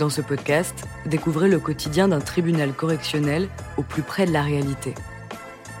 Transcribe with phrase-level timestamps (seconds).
[0.00, 4.94] Dans ce podcast, découvrez le quotidien d'un tribunal correctionnel au plus près de la réalité.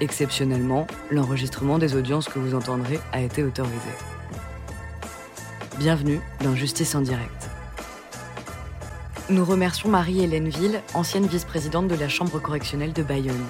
[0.00, 3.88] Exceptionnellement, l'enregistrement des audiences que vous entendrez a été autorisé.
[5.78, 7.48] Bienvenue dans Justice en direct.
[9.30, 13.46] Nous remercions Marie-Hélène Ville, ancienne vice-présidente de la Chambre correctionnelle de Bayonne.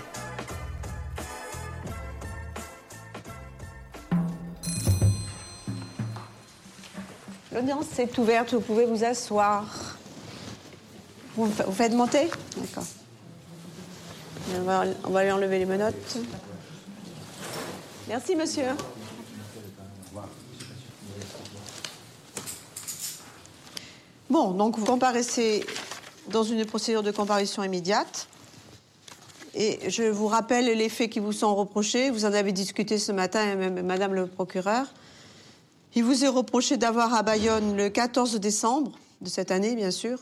[7.52, 9.89] L'audience est ouverte, vous pouvez vous asseoir.
[11.37, 12.29] Vous, faites monter?
[12.57, 12.84] D'accord.
[14.57, 16.19] On va, on lui enlever les menottes.
[18.09, 18.66] Merci, monsieur.
[24.29, 25.65] Bon, donc vous comparaissez
[26.29, 28.28] dans une procédure de comparution immédiate.
[29.55, 32.11] Et je vous rappelle les faits qui vous sont reprochés.
[32.11, 34.87] Vous en avez discuté ce matin, Madame le procureur.
[35.95, 40.20] Il vous est reproché d'avoir à Bayonne, le 14 décembre de cette année, bien sûr,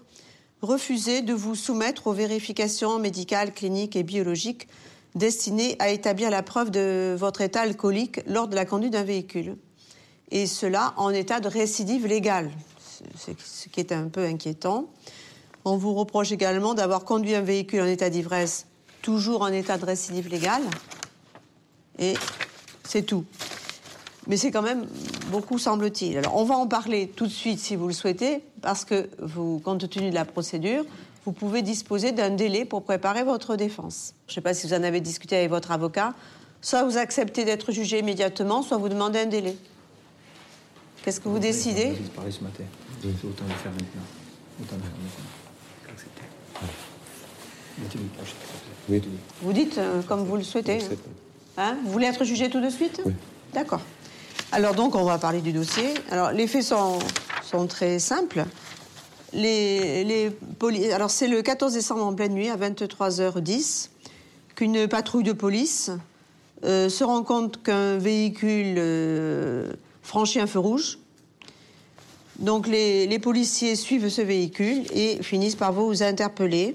[0.62, 4.68] refusé de vous soumettre aux vérifications médicales, cliniques et biologiques
[5.14, 9.56] destinées à établir la preuve de votre état alcoolique lors de la conduite d'un véhicule.
[10.30, 12.50] Et cela en état de récidive légale,
[13.16, 14.88] ce qui est un peu inquiétant.
[15.64, 18.66] On vous reproche également d'avoir conduit un véhicule en état d'ivresse,
[19.02, 20.62] toujours en état de récidive légale.
[21.98, 22.14] Et
[22.84, 23.24] c'est tout.
[24.28, 24.86] Mais c'est quand même
[25.30, 26.18] beaucoup, semble-t-il.
[26.18, 29.58] Alors, on va en parler tout de suite si vous le souhaitez, parce que vous,
[29.58, 30.84] compte tenu de la procédure,
[31.24, 34.14] vous pouvez disposer d'un délai pour préparer votre défense.
[34.26, 36.14] Je ne sais pas si vous en avez discuté avec votre avocat.
[36.60, 39.56] Soit vous acceptez d'être jugé immédiatement, soit vous demandez un délai.
[41.02, 42.64] Qu'est-ce que vous décidez disparu ce matin.
[43.04, 44.02] Autant le faire maintenant.
[44.60, 45.24] Autant le faire maintenant.
[48.88, 49.02] Oui.
[49.42, 50.78] Vous dites euh, comme vous le souhaitez.
[50.82, 50.96] hein.
[51.58, 51.76] Hein?
[51.84, 53.00] Vous voulez être jugé tout de suite?
[53.04, 53.12] Oui.
[53.52, 53.80] D'accord.
[54.50, 55.92] Alors donc, on va parler du dossier.
[56.10, 56.98] Alors, les faits sont,
[57.68, 58.44] très simples.
[59.34, 60.32] Les, les
[60.92, 63.90] Alors, c'est le 14 décembre en pleine nuit, à 23h10,
[64.54, 65.90] qu'une patrouille de police
[66.64, 69.70] euh, se rend compte qu'un véhicule euh,
[70.02, 70.98] franchit un feu rouge.
[72.38, 76.74] Donc, les policiers suivent ce véhicule et finissent par vous interpeller.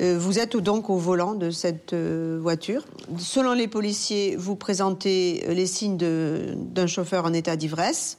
[0.00, 2.84] Euh, vous êtes donc au volant de cette euh, voiture.
[3.18, 8.18] Selon les policiers, vous présentez euh, les signes d'un chauffeur en état d'ivresse.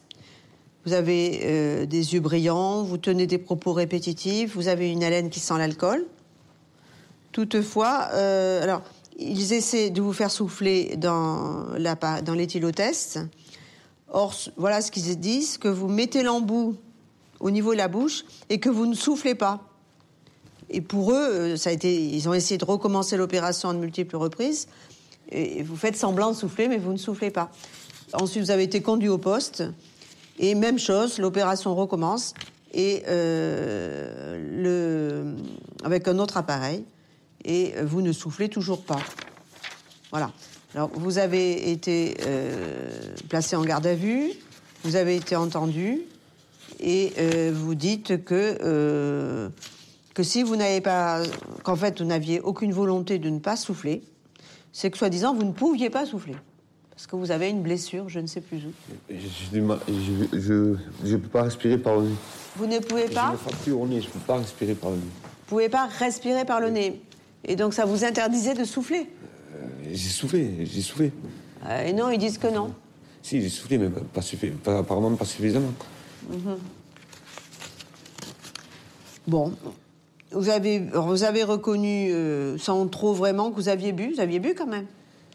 [0.85, 5.39] Vous avez des yeux brillants, vous tenez des propos répétitifs, vous avez une haleine qui
[5.39, 6.07] sent l'alcool.
[7.31, 8.81] Toutefois, alors,
[9.19, 13.19] ils essaient de vous faire souffler dans, dans l'éthylotest.
[14.09, 16.75] Or, voilà ce qu'ils disent, que vous mettez l'embout
[17.39, 19.70] au niveau de la bouche et que vous ne soufflez pas.
[20.73, 23.79] Et pour eux, euh, ça a été, ils ont essayé de recommencer l'opération à de
[23.79, 24.69] multiples reprises.
[25.29, 27.51] Et vous faites semblant de souffler, mais vous ne soufflez pas.
[28.13, 29.63] Ensuite, vous avez été conduit au poste.
[30.39, 32.33] Et même chose, l'opération recommence.
[32.73, 34.39] Et euh,
[35.83, 36.85] avec un autre appareil.
[37.43, 38.99] Et vous ne soufflez toujours pas.
[40.09, 40.31] Voilà.
[40.73, 42.89] Alors, vous avez été euh,
[43.27, 44.31] placé en garde à vue,
[44.83, 45.99] vous avez été entendu,
[46.79, 47.11] et
[47.51, 49.51] vous dites que,
[50.13, 51.23] que si vous n'avez pas.
[51.63, 54.01] qu'en fait, vous n'aviez aucune volonté de ne pas souffler,
[54.73, 56.35] c'est que, soi-disant, vous ne pouviez pas souffler.
[56.89, 58.71] Parce que vous avez une blessure, je ne sais plus où.
[59.09, 59.15] Je
[60.33, 62.15] je je peux pas respirer par le nez.
[62.57, 65.01] Vous ne pouvez pas, une fracture au nez, je peux pas respirer par le nez.
[65.03, 67.01] vous pouvez pas respirer par le nez.
[67.45, 69.09] Et donc, ça vous interdisait de souffler?
[69.55, 71.11] Euh, J'ai soufflé, j'ai soufflé.
[71.65, 72.71] Euh, et non, ils disent que non.
[73.23, 74.21] Si, j'ai soufflé, mais pas,
[74.63, 75.71] pas- apparemment pas suffisamment.
[79.27, 79.53] Bon.
[80.31, 84.13] Vous avez, vous avez reconnu, euh, sans trop vraiment, que vous aviez bu.
[84.13, 84.85] Vous aviez bu quand même,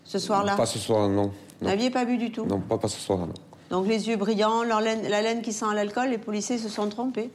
[0.04, 0.56] ce soir-là?
[0.56, 1.32] Pas ce soir, non.
[1.60, 2.46] Vous n'aviez pas bu du tout?
[2.46, 3.34] non pas, pas ce soir, non.
[3.70, 7.30] Donc les yeux brillants, laine- la laine qui sent l'alcool, les policiers se sont trompés.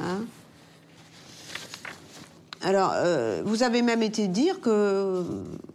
[0.00, 0.24] Hein?
[2.62, 5.24] Alors, euh, vous avez même été dire que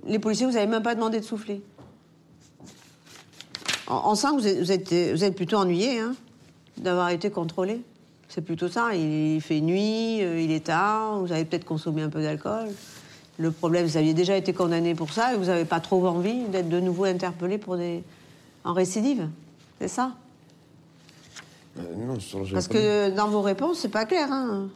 [0.05, 1.61] les policiers, vous n'avez même pas demandé de souffler.
[3.90, 6.16] On, on sent que vous êtes, vous êtes, vous êtes plutôt ennuyé hein,
[6.78, 7.81] d'avoir été contrôlé.
[8.29, 8.94] C'est plutôt ça.
[8.94, 12.68] Il fait nuit, euh, il est tard, vous avez peut-être consommé un peu d'alcool.
[13.40, 16.44] Le problème, vous aviez déjà été condamné pour ça et vous n'avez pas trop envie
[16.46, 18.03] d'être de nouveau interpellé pour des...
[18.64, 19.28] en récidive.
[19.79, 20.14] C'est ça
[21.78, 24.32] Euh, non, sur le Parce que dans vos réponses, c'est pas clair.
[24.32, 24.68] Hein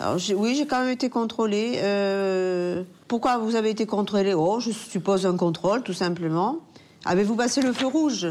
[0.00, 1.74] Alors, oui, j'ai quand même été contrôlé.
[1.76, 6.58] Euh, pourquoi vous avez été contrôlé Oh, je suppose un contrôle, tout simplement.
[7.04, 8.26] Avez-vous passé le feu rouge?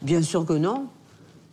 [0.00, 0.86] Bien sûr que non.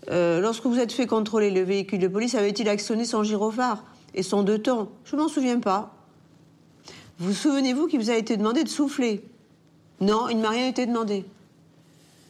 [0.09, 3.83] Euh, lorsque vous êtes fait contrôler, le véhicule de police avait-il actionné son gyrophare
[4.13, 5.93] et son deux tons Je m'en souviens pas.
[7.19, 9.23] Vous souvenez-vous qu'il vous a été demandé de souffler?
[9.99, 11.23] Non, il ne m'a rien été demandé.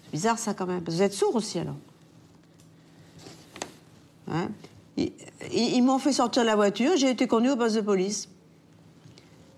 [0.04, 0.84] C'est bizarre ça quand même.
[0.86, 1.78] Vous êtes sourd aussi alors.
[4.30, 4.50] Hein?
[4.98, 5.14] Ils,
[5.54, 8.28] ils m'ont fait sortir de la voiture, j'ai été conduit au poste de police.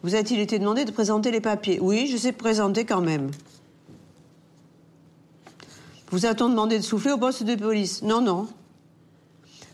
[0.04, 1.80] Vous a-t-il été demandé de présenter les papiers?
[1.80, 3.32] Oui, je sais présenter quand même.
[6.14, 8.04] Vous a-t-on demandé de souffler au poste de police?
[8.04, 8.48] Non, non.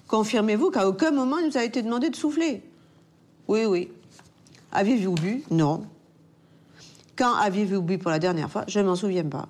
[0.07, 2.63] Confirmez-vous qu'à aucun moment il nous a été demandé de souffler?
[3.49, 3.91] Oui, oui.
[4.71, 5.43] Avez-vous bu?
[5.51, 5.83] Non.
[7.17, 8.63] Quand aviez-vous bu pour la dernière fois?
[8.69, 9.49] Je ne m'en souviens pas.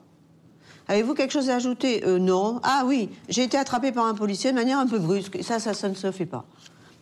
[0.88, 2.04] Avez-vous quelque chose à ajouter?
[2.08, 2.60] Euh, Non.
[2.64, 5.44] Ah oui, j'ai été attrapé par un policier de manière un peu brusque.
[5.44, 6.44] Ça, ça, ça ne se fait pas.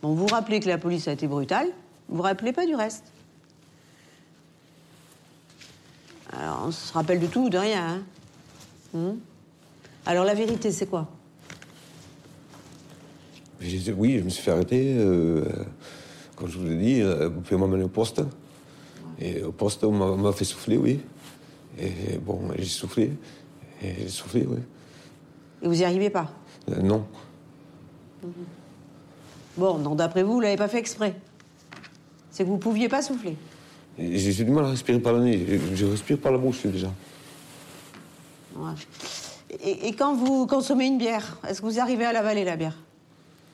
[0.02, 1.70] Bon, vous rappelez que la police a été brutale.
[2.10, 3.06] Vous vous rappelez pas du reste.
[6.34, 7.88] Alors, on se rappelle de tout ou de rien.
[7.88, 8.02] hein?
[8.94, 9.16] Hmm?
[10.08, 11.06] Alors, la vérité, c'est quoi?
[13.62, 14.96] Oui, je me suis fait arrêter.
[14.98, 15.44] euh,
[16.38, 18.22] comme je vous l'ai dit, euh, vous pouvez m'emmener au poste.
[19.20, 21.02] Et au poste, on m'a- fait souffler, oui.
[21.78, 23.12] Et bon, j'ai soufflé.
[23.82, 24.60] Et j'ai soufflé, oui.
[25.62, 26.32] Et vous n'y arrivez pas?
[26.72, 27.06] Euh, non.
[29.58, 31.16] Bon, donc d'après vous, vous l'avez pas fait exprès.
[32.32, 33.36] C'est que vous pouviez pas souffler.
[34.00, 35.46] J'ai du mal à respirer par le nez.
[35.50, 36.94] Je, je respire par la bouche déjà.
[38.56, 38.72] Ouais.
[39.50, 42.76] Et, et quand vous consommez une bière, est-ce que vous arrivez à l'avaler, la bière?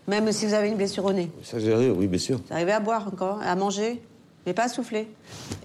[0.07, 1.31] Même si vous avez une blessure au nez?
[1.43, 2.37] Ça, j'ai rire, oui, bien sûr.
[2.47, 4.01] Vous arrivez à boire encore, à manger,
[4.45, 5.07] mais pas à souffler.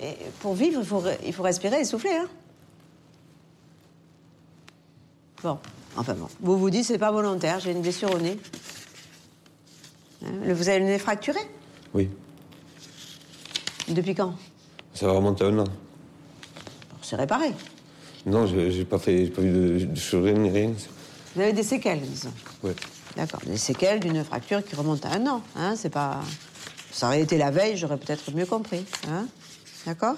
[0.03, 2.29] Et pour vivre, il faut, re- il faut respirer et souffler, hein
[5.43, 5.59] Bon,
[5.97, 6.27] enfin bon.
[6.41, 8.39] Vous vous dites, c'est pas volontaire, j'ai une blessure au nez.
[10.25, 11.41] Hein, Vous avez le nez fracturé?
[11.95, 12.09] Oui.
[13.89, 14.35] Depuis quand?
[14.95, 15.65] Ça va remonter à un an.
[17.03, 17.53] C'est réparé.
[18.27, 20.73] Non, je j'ai pas fait, pas eu de, de chirurgie ni rien.
[21.35, 22.33] Vous avez des séquelles, disons.
[22.63, 22.75] Ouais.
[23.17, 25.43] D'accord, des séquelles d'une fracture qui remonte à un an.
[25.57, 26.21] Hein, c'est pas.
[26.91, 28.85] Ça aurait été la veille, j'aurais peut-être mieux compris.
[29.09, 29.27] Hein
[29.87, 30.17] D'accord?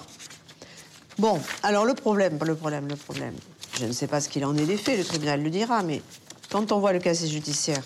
[1.18, 3.34] Bon, alors le problème, le problème, le problème.
[3.78, 6.02] Je ne sais pas ce qu'il en est des faits, le tribunal le dira, mais
[6.50, 7.82] quand on voit le casier judiciaire,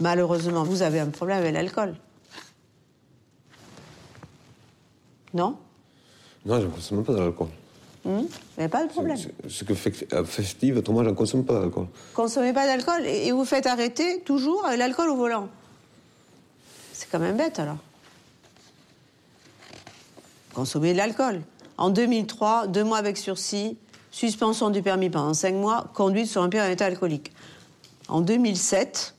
[0.00, 1.94] malheureusement, vous avez un problème avec l'alcool.
[5.34, 5.56] Non?
[6.44, 7.48] Non, je ne consomme pas de l'alcool.
[8.04, 8.26] Hum
[8.58, 9.16] n'avez pas de problème.
[9.48, 9.92] Ce- que fait
[10.24, 11.86] festive, autrement, je ne consomme pas d'alcool.
[12.14, 15.48] Consommez pas d'alcool et et vous faites arrêter toujours avec l'alcool au volant.
[16.92, 17.78] C'est quand même bête alors.
[20.54, 21.42] Consommer de l'alcool.
[21.78, 23.76] En 2003, deux mois avec sursis,
[24.10, 27.32] suspension du permis pendant cinq mois, conduite sur un pied en état alcoolique.
[28.08, 29.14] En 2007,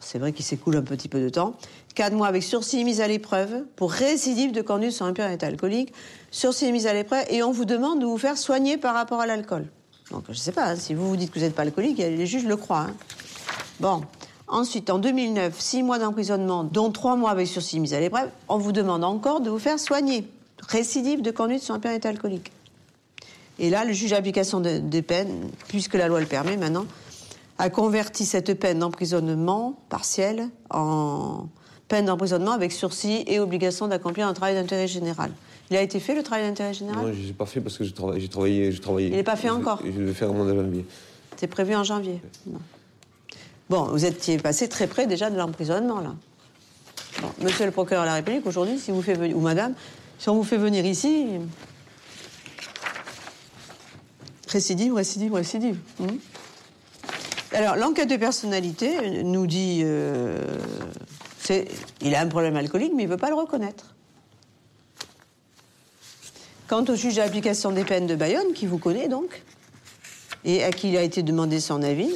[0.00, 1.56] c'est vrai qu'il s'écoule un petit peu de temps,
[1.98, 5.48] quatre mois avec sursis mise à l'épreuve pour récidive de conduite sur un en état
[5.48, 5.92] alcoolique,
[6.30, 9.26] sursis mise à l'épreuve, et on vous demande de vous faire soigner par rapport à
[9.26, 9.66] l'alcool.
[10.12, 11.98] Donc je ne sais pas, hein, si vous vous dites que vous n'êtes pas alcoolique,
[11.98, 12.86] les juges le croient.
[12.88, 12.94] hein.
[13.80, 14.02] Bon.
[14.46, 18.58] Ensuite, en 2009, six mois d'emprisonnement, dont trois mois avec sursis mise à l'épreuve, on
[18.58, 20.26] vous demande encore de vous faire soigner.
[20.68, 22.52] Récidive de conduite sur un alcoolique.
[23.58, 26.86] Et là, le juge d'application de- des peines, puisque la loi le permet maintenant,
[27.58, 31.48] a converti cette peine d'emprisonnement partiel en
[31.88, 35.32] peine d'emprisonnement avec sursis et obligation d'accomplir un travail d'intérêt général.
[35.70, 37.06] Il a été fait le travail d'intérêt général?
[37.06, 38.28] Non, je l'ai pas fait parce que j'ai travaillé.
[38.28, 39.08] Travaillé, travaillé.
[39.08, 39.80] Il n'est pas fait Je- encore?
[39.84, 40.84] Je vais faire au mois de janvier.
[41.36, 42.20] C'est prévu en janvier.
[42.46, 42.58] Bon.
[43.70, 46.14] Bon, vous étiez passé très près déjà de l'emprisonnement, là.
[47.20, 49.74] Bon, monsieur le procureur de la République, aujourd'hui, si vous fait venir, ou madame,
[50.18, 51.26] si on vous fait venir ici,
[54.48, 55.78] récidive, récidive, récidive.
[56.00, 56.18] hum.
[57.52, 60.58] Alors, l'enquête de personnalité nous dit, euh,
[62.00, 63.94] il a un problème alcoolique, mais il ne veut pas le reconnaître.
[66.66, 69.42] Quant au juge d'application des peines de Bayonne, qui vous connaît donc,
[70.44, 72.10] et à qui il a été demandé son avis,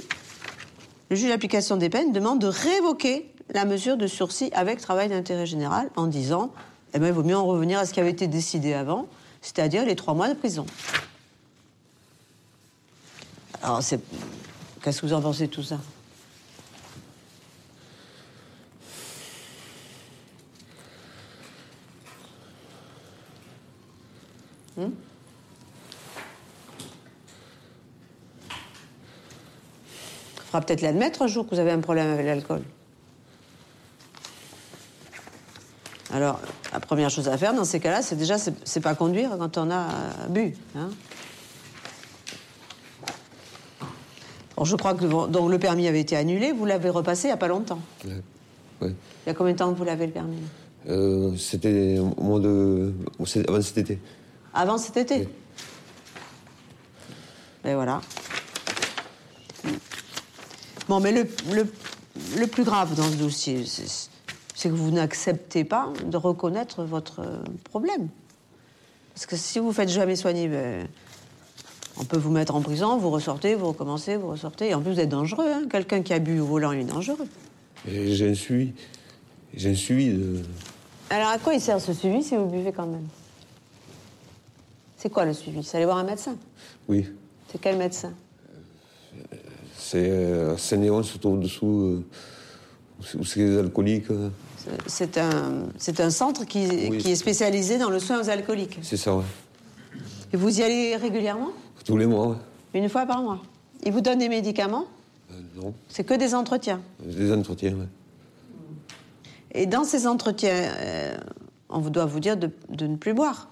[1.10, 5.46] le juge d'application des peines demande de révoquer la mesure de sursis avec travail d'intérêt
[5.46, 6.52] général en disant
[6.94, 9.06] eh ben, il vaut mieux en revenir à ce qui avait été décidé avant,
[9.40, 10.66] c'est-à-dire les trois mois de prison.
[13.62, 14.00] Alors, c'est.
[14.82, 15.78] Qu'est-ce que vous en pensez de tout ça?
[24.76, 24.88] Hmm
[30.36, 32.62] Il faudra peut-être l'admettre un jour que vous avez un problème avec l'alcool.
[36.12, 36.40] Alors,
[36.72, 39.70] la première chose à faire dans ces cas-là, c'est déjà, c'est pas conduire quand on
[39.70, 40.54] a euh, bu.
[40.76, 40.90] hein.
[44.56, 47.34] Bon, je crois que donc le permis avait été annulé, vous l'avez repassé il n'y
[47.34, 47.80] a pas longtemps.
[48.04, 48.22] Ouais.
[48.82, 48.94] Ouais.
[49.24, 50.36] Il y a combien de temps que vous l'avez le permis?
[50.88, 52.92] Euh, C'était au mois de.
[53.48, 53.98] Avant cet été.
[54.54, 55.28] Avant cet été Oui.
[57.64, 58.00] Et voilà.
[60.88, 61.72] Bon, mais le, le,
[62.38, 67.42] le plus grave dans ce dossier, c'est que vous n'acceptez pas de reconnaître votre euh,
[67.64, 68.08] problème.
[69.14, 70.88] Parce que si vous faites jamais soigner, ben,
[71.96, 74.70] on peut vous mettre en prison, vous ressortez, vous recommencez, vous ressortez.
[74.70, 75.48] Et en plus, vous êtes dangereux.
[75.50, 75.62] hein.
[75.70, 77.28] Quelqu'un qui a bu au volant, il est dangereux.
[77.86, 78.72] Suivi.
[79.54, 80.42] J'ai un suivi de.
[81.10, 83.06] Alors à quoi il sert ce suivi si vous buvez quand même?
[85.02, 85.64] C'est quoi le suivi?
[85.64, 86.36] C'est aller voir un médecin?
[86.88, 87.04] Oui.
[87.50, 88.12] C'est quel médecin?
[89.76, 94.12] C'est euh, à Saint-Léon, surtout au-dessous, euh, où c'est les alcooliques.
[94.12, 94.28] euh.
[94.86, 96.98] C'est un, c'est un centre qui, Oui.
[96.98, 98.78] qui est spécialisé dans le soin aux alcooliques.
[98.82, 99.24] C'est ça, ouais.
[100.32, 101.50] Et vous y allez régulièrement?
[101.84, 102.36] Tous les mois, ouais.
[102.74, 103.40] Une fois par mois?
[103.84, 104.84] Ils vous donnent des médicaments?
[105.32, 106.80] Euh, non, C'est que des entretiens?
[107.04, 107.88] des entretiens, ouais.
[109.50, 110.70] Et dans ces entretiens,
[111.68, 113.48] on doit vous dire de, de ne plus boire.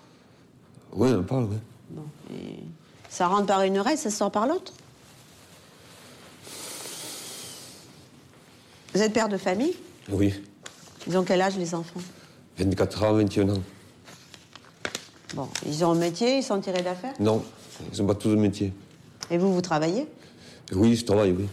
[0.94, 1.58] Ouais, on parle, ouais.
[1.90, 2.58] Bon, et
[3.08, 4.72] ça rentre par une oreille, ça sort par l'autre.
[8.94, 9.74] Vous êtes père de famille?
[10.08, 10.34] Oui.
[11.06, 12.00] Ils ont quel âge les enfants?
[12.58, 13.62] 24 ans, 21 ans.
[15.34, 17.14] Bon, ils ont un métier, ils sont tirés d'affaires?
[17.20, 17.44] Non,
[17.90, 18.72] ils sont pas tous de métier.
[19.30, 20.08] Et vous, vous travaillez?
[20.72, 21.46] Oui, je travaille, oui.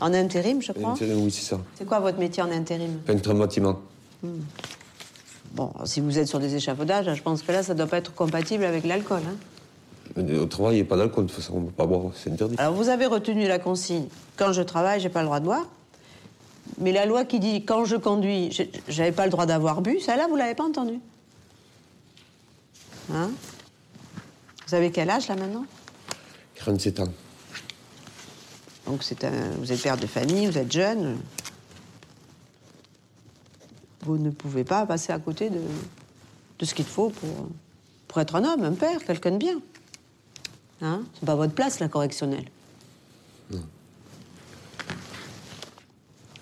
[0.00, 0.92] En intérim, je crois?
[0.92, 1.60] Intérim, Oui, c'est ça.
[1.74, 2.98] C'est quoi votre métier en intérim?
[3.04, 3.80] Peintre en bâtiment.
[5.52, 7.98] Bon, si vous êtes sur des échafaudages, je pense que là, ça ne doit pas
[7.98, 9.22] être compatible avec l'alcool.
[9.26, 9.34] hein.
[10.16, 11.86] Mais Au travail, il n'y a pas d'alcool, de toute façon, on ne peut pas
[11.86, 12.54] boire, c'est interdit.
[12.58, 14.06] Alors, vous avez retenu la consigne.
[14.36, 15.66] Quand je travaille, j'ai pas le droit de boire.
[16.78, 18.56] Mais la loi qui dit quand je conduis,
[18.88, 21.00] j'avais pas le droit d'avoir bu, celle-là, vous l'avez pas entendue.
[23.12, 23.30] Hein?
[24.68, 25.64] Vous avez quel âge là maintenant?
[26.54, 27.08] 47 ans.
[28.86, 31.18] Donc c'est un, vous êtes père de famille, vous êtes jeune.
[34.02, 35.60] Vous ne pouvez pas passer à côté de,
[36.58, 37.48] de ce qu'il faut pour,
[38.08, 39.60] pour être un homme, un père, quelqu'un de bien.
[40.80, 41.02] Hein?
[41.14, 42.46] C'est pas votre place, la correctionnelle.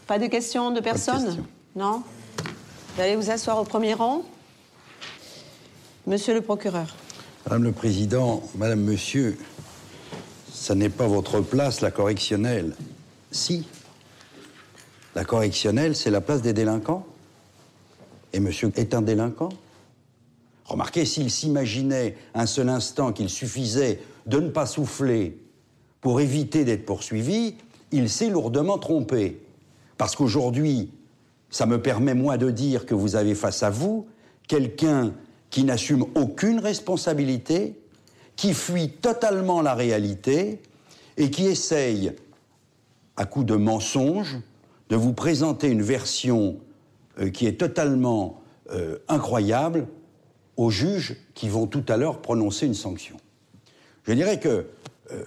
[0.07, 1.45] Pas de questions de personne.
[1.77, 2.03] Non?
[2.95, 4.23] Vous allez vous asseoir au premier rang?
[6.07, 6.95] Monsieur le procureur.
[7.45, 9.38] Madame le Président, Madame, Monsieur,
[10.53, 12.75] ça n'est pas votre place, la correctionnelle.
[13.31, 13.67] Si.
[15.15, 17.07] La correctionnelle, c'est la place des délinquants.
[18.38, 19.49] Et Monsieur est un délinquant.
[20.64, 25.37] Remarquez, s'il s'imaginait un seul instant qu'il suffisait de ne pas souffler
[26.00, 27.57] pour éviter d'être poursuivi,
[27.90, 29.42] il s'est lourdement trompé.
[29.97, 30.92] Parce qu'aujourd'hui,
[31.50, 34.07] ça me permet, moi, de dire que vous avez face à vous
[34.47, 35.14] quelqu'un
[35.50, 37.75] qui n'assume aucune responsabilité,
[38.37, 40.62] qui fuit totalement la réalité
[41.16, 42.12] et qui essaye,
[43.16, 44.38] à coup de mensonges,
[44.90, 46.61] de vous présenter une version
[47.21, 49.87] euh, qui est totalement euh, incroyable
[50.57, 53.17] aux juges qui vont tout à l'heure prononcer une sanction.
[54.05, 54.67] Je dirais que
[55.13, 55.25] euh,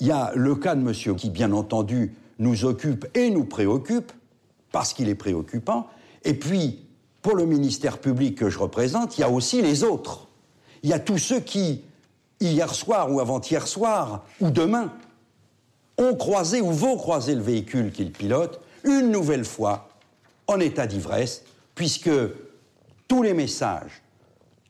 [0.00, 4.12] il y a le cas de monsieur qui, bien entendu, nous occupe et nous préoccupe,
[4.72, 5.86] parce qu'il est préoccupant.
[6.24, 6.80] Et puis,
[7.22, 10.28] pour le ministère public que je représente, il y a aussi les autres.
[10.82, 11.82] Il y a tous ceux qui,
[12.40, 14.92] hier soir ou avant-hier soir, ou demain,
[15.98, 19.91] ont croisé ou vont croiser le véhicule qu'ils pilotent une nouvelle fois
[20.46, 21.44] en état d'ivresse,
[21.74, 22.10] puisque
[23.08, 24.02] tous les messages,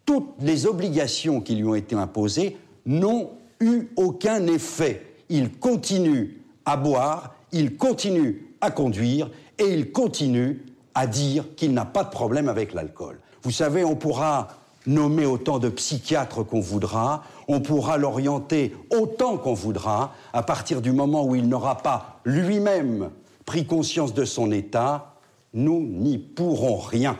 [0.04, 5.14] toutes les obligations qui lui ont été imposées n'ont eu aucun effet.
[5.28, 10.62] Il continue à boire, il continue à conduire et il continue
[10.94, 13.20] à dire qu'il n'a pas de problème avec l'alcool.
[13.42, 14.48] Vous savez, on pourra
[14.86, 20.92] nommer autant de psychiatres qu'on voudra, on pourra l'orienter autant qu'on voudra, à partir du
[20.92, 23.10] moment où il n'aura pas lui-même
[23.46, 25.11] pris conscience de son état,
[25.54, 27.18] nous n'y pourrons rien.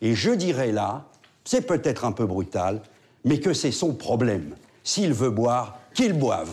[0.00, 1.06] Et je dirais là,
[1.44, 2.80] c'est peut-être un peu brutal,
[3.24, 4.54] mais que c'est son problème.
[4.82, 6.50] S'il veut boire, qu'il boive.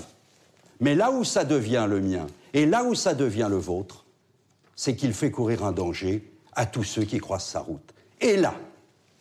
[0.79, 4.05] Mais là où ça devient le mien, et là où ça devient le vôtre,
[4.75, 6.23] c'est qu'il fait courir un danger
[6.53, 7.93] à tous ceux qui croisent sa route.
[8.19, 8.55] Et là,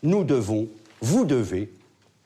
[0.02, 0.68] nous devons,
[1.00, 1.72] vous devez,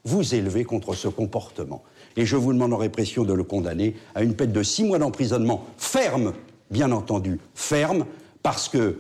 [0.05, 1.83] vous élever contre ce comportement.
[2.17, 4.99] Et je vous demande en répression de le condamner à une peine de six mois
[4.99, 6.33] d'emprisonnement ferme,
[6.71, 8.07] bien entendu, ferme,
[8.43, 8.99] parce que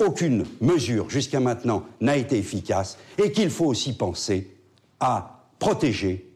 [0.00, 4.50] aucune mesure jusqu'à maintenant n'a été efficace et qu'il faut aussi penser
[4.98, 6.26] à protéger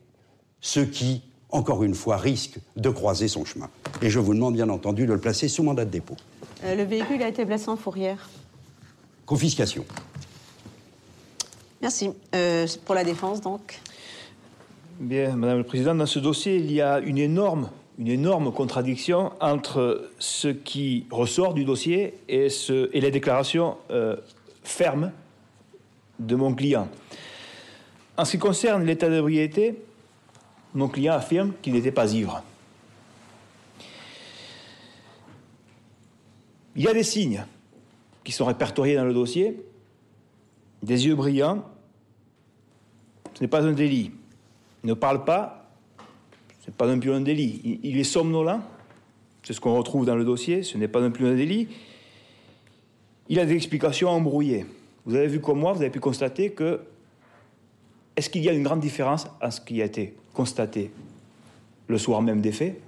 [0.61, 3.69] ceux qui, encore une fois, risquent de croiser son chemin.
[4.03, 6.17] Et je vous demande bien entendu de le placer sous mandat de dépôt.
[6.65, 8.29] Euh, le véhicule a été placé en fourrière.
[9.27, 9.85] Confiscation.
[11.83, 12.11] Merci.
[12.35, 13.81] Euh, pour la défense, donc.
[15.01, 17.69] Bien, Madame le Président, dans ce dossier, il y a une énorme,
[17.99, 24.17] une énorme contradiction entre ce qui ressort du dossier et, ce, et les déclarations euh,
[24.63, 25.13] fermes
[26.19, 26.89] de mon client.
[28.17, 29.77] En ce qui concerne l'état d'ébriété,
[30.75, 32.43] mon client affirme qu'il n'était pas ivre.
[36.77, 37.45] Il y a des signes
[38.25, 39.61] qui sont répertoriés dans le dossier,
[40.83, 41.65] des yeux brillants,
[43.35, 44.11] ce n'est pas un délit.
[44.83, 45.64] Il ne parle pas,
[46.69, 47.79] n'est pas non plus un délit.
[47.83, 48.61] Il, est somnolent,
[49.43, 51.69] c'est ce qu'on retrouve dans le dossier, ce n'est pas non plus un délit.
[53.29, 54.67] il a des explications embrouillées.
[55.07, 56.81] Vous avez vu comme moi, vous avez pu constater que
[58.17, 60.91] est-ce qu'il y a une grande différence à ce qui a été constaté
[61.89, 62.81] le soir même des faits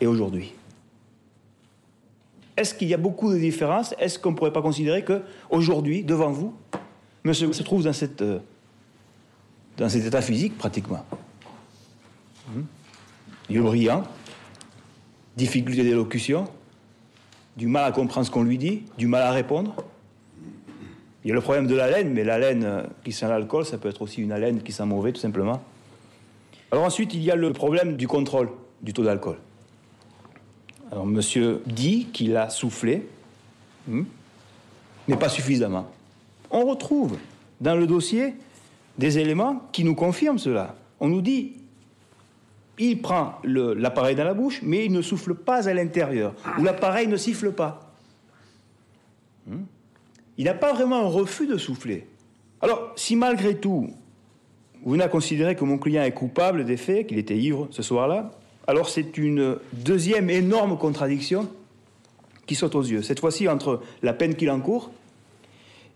[0.00, 0.54] et aujourd'hui?
[2.56, 3.94] Est-ce qu'il y a beaucoup de différences?
[3.98, 6.54] Est-ce qu'on ne pourrait pas considérer que aujourd'hui, devant vous,
[7.24, 8.38] monsieur se trouve dans, cette, euh,
[9.76, 11.04] dans cet état physique pratiquement?
[12.48, 12.62] Hmm?
[13.52, 14.04] Yeux brillants,
[15.36, 16.44] difficulté d'élocution,
[17.56, 19.74] du mal à comprendre ce qu'on lui dit, du mal à répondre
[21.24, 23.64] il y a le problème de la laine, mais la laine euh, qui sent l'alcool,
[23.64, 25.62] ça peut être aussi une haleine qui sent mauvais, tout simplement.
[26.72, 28.50] Alors ensuite, il y a le problème du contrôle
[28.82, 29.36] du taux d'alcool.
[30.90, 33.06] Alors monsieur dit qu'il a soufflé,
[33.86, 34.02] hmm,
[35.06, 35.88] mais pas suffisamment.
[36.50, 37.16] On retrouve
[37.60, 38.34] dans le dossier
[38.98, 40.74] des éléments qui nous confirment cela.
[40.98, 41.52] On nous dit,
[42.78, 47.06] il prend l'appareil dans la bouche, mais il ne souffle pas à l'intérieur, ou l'appareil
[47.06, 47.92] ne siffle pas.
[49.46, 49.64] Hmm?
[50.38, 52.06] Il n'a pas vraiment un refus de souffler.
[52.60, 53.90] Alors, si malgré tout,
[54.84, 58.30] vous n'avez considéré que mon client est coupable des faits, qu'il était ivre ce soir-là,
[58.66, 61.48] alors c'est une deuxième énorme contradiction
[62.46, 63.02] qui saute aux yeux.
[63.02, 64.90] Cette fois-ci entre la peine qu'il encourt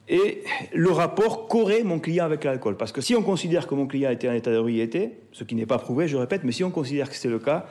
[0.09, 2.77] et le rapport qu'aurait mon client avec l'alcool.
[2.77, 5.67] Parce que si on considère que mon client était en état d'ébriété, ce qui n'est
[5.67, 7.67] pas prouvé, je répète, mais si on considère que c'est le cas,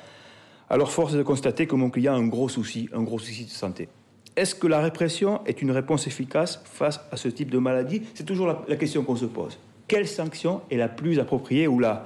[0.70, 3.46] alors force est de constater que mon client a un gros souci, un gros souci
[3.46, 3.88] de santé.
[4.36, 8.02] Est-ce que la répression est une réponse efficace face à ce type de maladie?
[8.16, 9.58] C'est toujours la, question qu'on se pose.
[9.88, 12.06] Quelle sanction est la plus appropriée ou la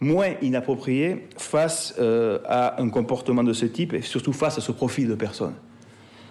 [0.00, 4.72] moins inappropriée face euh, à un comportement de ce type et surtout face à ce
[4.72, 5.54] profil de personne?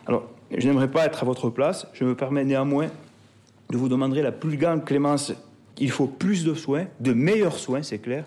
[0.05, 1.87] Alors, je n'aimerais pas être à votre place.
[1.93, 2.87] Je me permets néanmoins
[3.71, 5.33] de vous demander la plus grande clémence.
[5.77, 8.25] Il faut plus de soins, de meilleurs soins, c'est clair.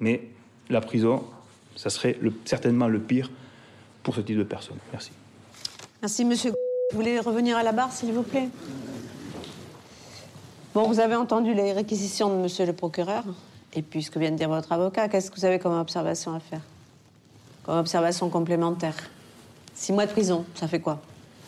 [0.00, 0.22] Mais
[0.68, 1.22] la prison,
[1.76, 3.30] ça serait certainement le pire
[4.02, 4.78] pour ce type de personne.
[4.90, 5.12] Merci.
[6.00, 6.50] Merci, monsieur.
[6.90, 8.48] Vous voulez revenir à la barre, s'il vous plaît?
[10.74, 13.24] Bon, vous avez entendu les réquisitions de monsieur le procureur,
[13.74, 15.08] et puis ce que vient de dire votre avocat.
[15.08, 16.62] Qu'est-ce que vous avez comme observation à faire?
[17.62, 18.96] Comme observation complémentaire?
[19.74, 21.00] Six mois de prison, ça fait quoi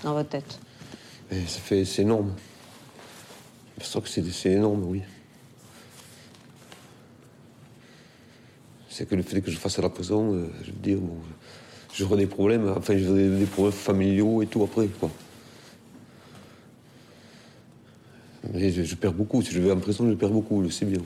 [0.03, 0.59] dans votre tête?
[1.31, 1.85] Ça fait.
[1.85, 2.33] C'est énorme.
[3.81, 5.03] Je pense que c'est énorme, oui.
[8.89, 10.99] C'est que le fait que je fasse à la prison, euh, je veux dire,
[11.93, 15.11] j'aurai des problèmes, enfin j'aurai des problèmes familiaux et tout après, quoi.
[18.53, 21.01] Mais je, perds beaucoup, si je vais en prison, je perds beaucoup, je sais bien.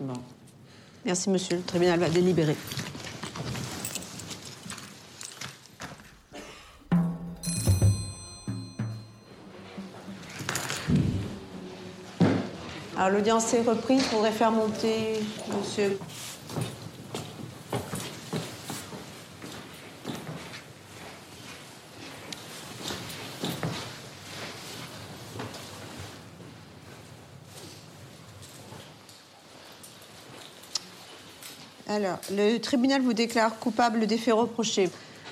[0.00, 0.14] Bon.
[1.04, 1.56] Merci, monsieur.
[1.56, 2.56] Le tribunal va délibérer.
[13.00, 14.02] Alors, l'audience est reprise.
[14.02, 15.22] Il faudrait faire monter
[15.56, 15.98] monsieur
[31.88, 34.90] Alors, le tribunal vous déclare coupable des faits reprochés.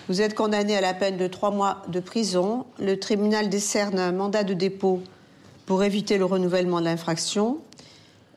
[0.09, 2.65] Vous êtes condamné à la peine de trois mois de prison.
[2.79, 5.03] Le tribunal décerne un mandat de dépôt
[5.69, 7.59] pour éviter le renouvellement de l'infraction.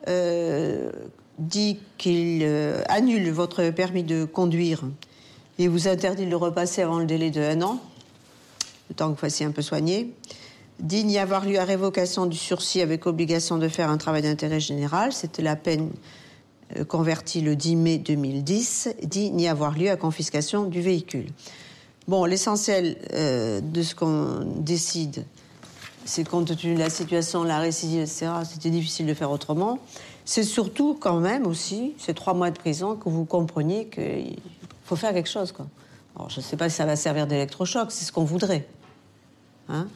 [0.06, 0.90] Euh,
[1.38, 4.82] dit qu'il euh, annule votre permis de conduire
[5.58, 7.80] et vous interdit de le repasser avant le délai de un an,
[8.90, 10.12] le temps que vous fassiez un peu soigner.
[10.78, 14.60] Dit n'y avoir lieu à révocation du sursis avec obligation de faire un travail d'intérêt
[14.60, 15.14] général.
[15.14, 15.90] C'était la peine
[16.76, 21.30] euh, converti le 10 mai 2010, dit n'y avoir lieu à confiscation du véhicule.
[22.08, 25.24] Bon, l'essentiel de ce qu'on décide,
[26.04, 29.78] c'est compte tenu de la situation, la récidive, etc., c'était difficile de faire autrement.
[30.24, 34.38] C'est surtout quand même aussi, ces trois mois de prison, que vous compreniez qu'il
[34.84, 35.52] faut faire quelque chose.
[36.16, 38.66] Alors, je ne sais pas si ça va servir d'électrochoc, c'est ce qu'on voudrait.
[39.68, 39.88] Hein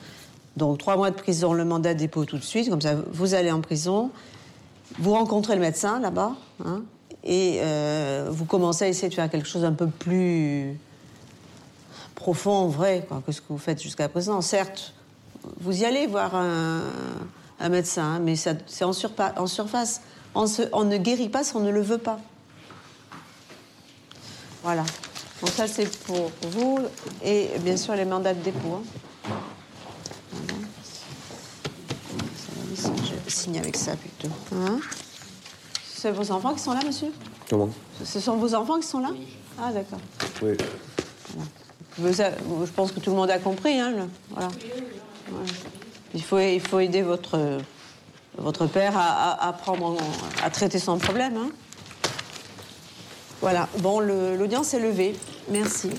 [0.57, 3.35] Donc, trois mois de prison, le mandat de dépôt tout de suite, comme ça, vous
[3.35, 4.11] allez en prison,
[4.99, 6.33] vous rencontrez le médecin là-bas,
[6.64, 6.83] hein,
[7.25, 10.79] et euh, vous commencez à essayer de faire quelque chose un peu plus
[12.14, 14.40] profond, vrai, que ce que vous faites jusqu'à présent.
[14.40, 14.95] Certes,
[15.61, 18.91] vous y allez voir un, médecin, hein, mais c'est en,
[19.37, 20.01] en, surface.
[20.35, 22.19] On, on, ne guérit pas si on ne le veut pas.
[24.63, 24.85] Voilà.
[25.41, 26.79] Donc ça, c'est pour vous.
[27.25, 28.81] Et bien sûr, les mandats de dépôt.
[28.81, 29.35] Hein.
[32.75, 34.35] Je signe avec ça plutôt.
[34.55, 34.79] Hein
[36.07, 37.13] c'est vos enfants qui sont là, monsieur?
[37.51, 37.71] Comment?
[38.05, 39.11] Ce sont vos enfants qui sont là?
[39.59, 39.99] Ah, d'accord.
[40.43, 40.57] Oui.
[41.99, 43.81] Je pense que tout le monde a compris.
[43.81, 44.09] Hein,
[46.15, 47.39] il, faut, aider votre,
[48.67, 49.55] père à,
[50.43, 51.37] à traiter son problème.
[51.37, 51.51] Hein.
[53.41, 53.69] Voilà.
[53.79, 55.15] Bon, l'audience est levée.
[55.51, 55.91] Merci.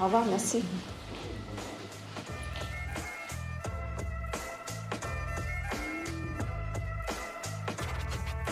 [0.00, 0.62] Au revoir, merci.